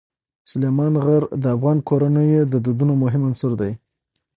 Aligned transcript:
سلیمان 0.51 0.93
غر 1.05 1.23
د 1.41 1.43
افغان 1.55 1.77
کورنیو 1.87 2.49
د 2.51 2.55
دودونو 2.65 2.93
مهم 3.03 3.21
عنصر 3.29 3.51
دی. 3.61 3.71